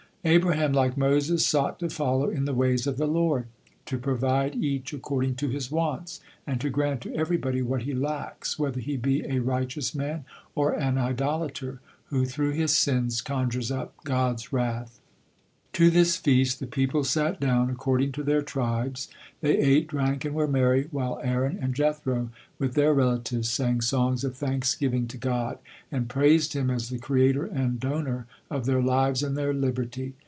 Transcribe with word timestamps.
Abraham 0.23 0.71
like 0.73 0.97
Moses 0.97 1.47
sought 1.47 1.79
to 1.79 1.89
follow 1.89 2.29
in 2.29 2.45
the 2.45 2.53
ways 2.53 2.85
of 2.85 2.97
the 2.97 3.07
Lord, 3.07 3.47
to 3.87 3.97
provide 3.97 4.53
each 4.53 4.93
according 4.93 5.33
to 5.37 5.49
his 5.49 5.71
wants, 5.71 6.19
and 6.45 6.61
to 6.61 6.69
grant 6.69 7.01
to 7.01 7.15
everybody 7.15 7.63
what 7.63 7.81
he 7.81 7.95
lacks, 7.95 8.59
whether 8.59 8.79
he 8.79 8.97
be 8.97 9.23
a 9.25 9.39
righteous 9.41 9.95
man, 9.95 10.23
or 10.53 10.73
an 10.73 10.99
idolater, 10.99 11.81
who 12.09 12.23
through 12.25 12.51
his 12.51 12.77
sins 12.77 13.19
conjures 13.19 13.71
up 13.71 13.95
God's 14.03 14.53
wrath. 14.53 14.99
To 15.75 15.89
this 15.89 16.17
feast 16.17 16.59
the 16.59 16.67
people 16.67 17.05
sat 17.05 17.39
down 17.39 17.69
according 17.69 18.11
to 18.13 18.23
their 18.23 18.41
tribes. 18.41 19.07
They 19.39 19.57
ate, 19.57 19.87
drank 19.87 20.25
and 20.25 20.35
were 20.35 20.45
merry, 20.45 20.89
while 20.91 21.21
Aaron 21.23 21.57
and 21.61 21.73
Jethro 21.73 22.29
with 22.59 22.73
their 22.73 22.93
relatives 22.93 23.49
sang 23.49 23.79
songs 23.79 24.25
of 24.25 24.35
thanksgiving 24.35 25.07
to 25.07 25.15
God, 25.17 25.59
and 25.89 26.09
praised 26.09 26.51
Him 26.51 26.69
as 26.69 26.89
the 26.89 26.99
Creator 26.99 27.45
and 27.45 27.79
Donor 27.79 28.27
of 28.49 28.65
their 28.65 28.81
lives 28.81 29.23
and 29.23 29.37
their 29.37 29.53
liberty. 29.53 30.13